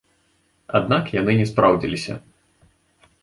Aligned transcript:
Аднак 0.79 1.11
яны 1.17 1.31
не 1.41 1.45
спраўдзіліся. 1.51 2.13